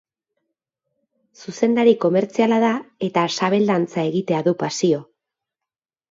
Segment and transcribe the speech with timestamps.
[1.41, 2.71] Zuzendari komertziala da
[3.07, 5.03] eta sabel-dantza egitea du pasio.